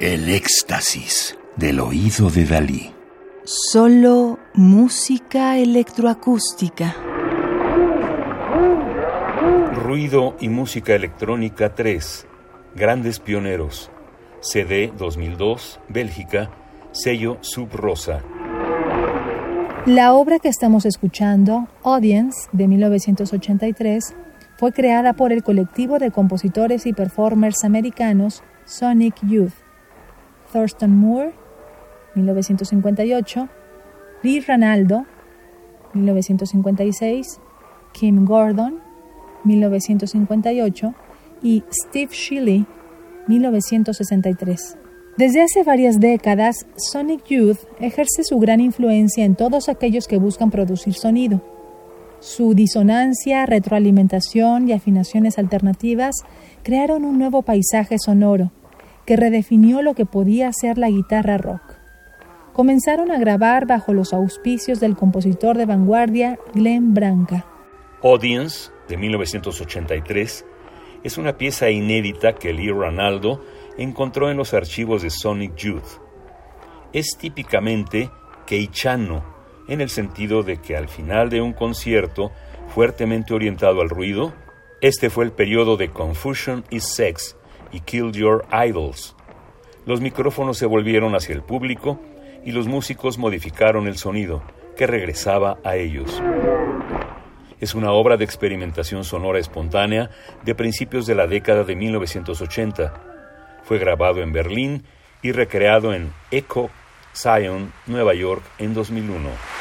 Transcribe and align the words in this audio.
El 0.00 0.28
éxtasis 0.28 1.38
del 1.56 1.78
oído 1.78 2.28
de 2.28 2.44
Dalí. 2.44 2.92
Solo 3.44 4.40
música 4.52 5.56
electroacústica. 5.56 6.96
Ruido 9.72 10.36
y 10.40 10.48
música 10.48 10.96
electrónica 10.96 11.76
3. 11.76 12.26
Grandes 12.74 13.20
pioneros. 13.20 13.88
CD 14.40 14.92
2002, 14.98 15.78
Bélgica, 15.88 16.50
sello 16.90 17.38
Sub 17.42 17.68
Rosa. 17.72 18.20
La 19.86 20.12
obra 20.14 20.40
que 20.40 20.48
estamos 20.48 20.86
escuchando, 20.86 21.68
Audience, 21.84 22.48
de 22.50 22.66
1983, 22.66 24.12
fue 24.56 24.72
creada 24.72 25.12
por 25.12 25.32
el 25.32 25.44
colectivo 25.44 26.00
de 26.00 26.10
compositores 26.10 26.84
y 26.86 26.92
performers 26.92 27.62
americanos 27.62 28.42
Sonic 28.64 29.14
Youth. 29.22 29.63
Thurston 30.54 30.96
Moore, 30.96 31.32
1958, 32.14 33.48
Lee 34.22 34.40
Ranaldo, 34.40 35.04
1956, 35.94 37.40
Kim 37.92 38.24
Gordon, 38.24 38.78
1958 39.42 40.94
y 41.42 41.64
Steve 41.70 42.12
Shelley, 42.12 42.66
1963. 43.26 44.76
Desde 45.18 45.42
hace 45.42 45.64
varias 45.64 45.98
décadas, 45.98 46.66
Sonic 46.76 47.24
Youth 47.26 47.58
ejerce 47.80 48.22
su 48.22 48.38
gran 48.38 48.60
influencia 48.60 49.24
en 49.24 49.34
todos 49.34 49.68
aquellos 49.68 50.06
que 50.06 50.18
buscan 50.18 50.52
producir 50.52 50.94
sonido. 50.94 51.42
Su 52.20 52.54
disonancia, 52.54 53.44
retroalimentación 53.44 54.68
y 54.68 54.72
afinaciones 54.72 55.36
alternativas 55.38 56.14
crearon 56.62 57.04
un 57.04 57.18
nuevo 57.18 57.42
paisaje 57.42 57.96
sonoro 57.98 58.52
que 59.06 59.16
redefinió 59.16 59.82
lo 59.82 59.94
que 59.94 60.06
podía 60.06 60.52
ser 60.52 60.78
la 60.78 60.88
guitarra 60.88 61.38
rock. 61.38 61.62
Comenzaron 62.52 63.10
a 63.10 63.18
grabar 63.18 63.66
bajo 63.66 63.92
los 63.92 64.12
auspicios 64.12 64.80
del 64.80 64.96
compositor 64.96 65.56
de 65.56 65.66
vanguardia 65.66 66.38
Glenn 66.54 66.94
Branca. 66.94 67.44
Audience, 68.02 68.70
de 68.88 68.96
1983, 68.96 70.44
es 71.02 71.18
una 71.18 71.36
pieza 71.36 71.70
inédita 71.70 72.34
que 72.34 72.52
Lee 72.52 72.70
Ranaldo 72.70 73.44
encontró 73.76 74.30
en 74.30 74.36
los 74.36 74.54
archivos 74.54 75.02
de 75.02 75.10
Sonic 75.10 75.56
Youth. 75.56 76.00
Es 76.92 77.16
típicamente 77.18 78.10
keichano, 78.46 79.24
en 79.66 79.80
el 79.80 79.88
sentido 79.88 80.42
de 80.42 80.58
que 80.58 80.76
al 80.76 80.88
final 80.88 81.30
de 81.30 81.40
un 81.40 81.54
concierto 81.54 82.30
fuertemente 82.68 83.34
orientado 83.34 83.80
al 83.80 83.90
ruido, 83.90 84.32
este 84.80 85.10
fue 85.10 85.24
el 85.24 85.32
periodo 85.32 85.76
de 85.76 85.90
Confusion 85.90 86.64
is 86.70 86.84
Sex 86.84 87.36
y 87.74 87.80
Kill 87.80 88.12
Your 88.12 88.46
Idols. 88.50 89.14
Los 89.84 90.00
micrófonos 90.00 90.56
se 90.56 90.66
volvieron 90.66 91.14
hacia 91.14 91.34
el 91.34 91.42
público 91.42 92.00
y 92.44 92.52
los 92.52 92.68
músicos 92.68 93.18
modificaron 93.18 93.86
el 93.86 93.98
sonido, 93.98 94.42
que 94.76 94.86
regresaba 94.86 95.58
a 95.64 95.76
ellos. 95.76 96.22
Es 97.60 97.74
una 97.74 97.92
obra 97.92 98.16
de 98.16 98.24
experimentación 98.24 99.04
sonora 99.04 99.38
espontánea 99.38 100.10
de 100.44 100.54
principios 100.54 101.06
de 101.06 101.14
la 101.14 101.26
década 101.26 101.64
de 101.64 101.76
1980 101.76 103.14
fue 103.64 103.78
grabado 103.78 104.22
en 104.22 104.32
Berlín 104.32 104.84
y 105.22 105.32
recreado 105.32 105.94
en 105.94 106.12
Echo 106.30 106.68
Zion, 107.14 107.72
Nueva 107.86 108.14
York, 108.14 108.42
en 108.58 108.74
2001. 108.74 109.53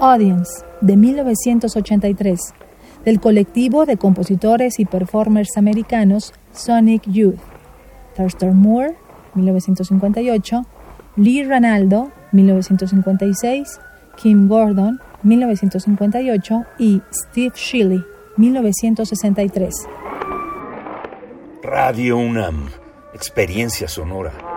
Audience, 0.00 0.64
de 0.80 0.96
1983, 0.96 2.40
del 3.04 3.20
colectivo 3.20 3.86
de 3.86 3.96
compositores 3.96 4.78
y 4.78 4.84
performers 4.84 5.56
americanos 5.56 6.32
Sonic 6.52 7.02
Youth. 7.06 7.40
Thurston 8.16 8.56
Moore, 8.56 8.96
1958, 9.34 10.62
Lee 11.16 11.44
Ranaldo, 11.44 12.12
1956, 12.32 13.80
Kim 14.16 14.48
Gordon, 14.48 15.00
1958 15.22 16.64
y 16.78 17.02
Steve 17.10 17.52
Shelley, 17.54 18.04
1963. 18.36 19.74
Radio 21.62 22.18
UNAM, 22.18 22.68
experiencia 23.14 23.88
sonora. 23.88 24.55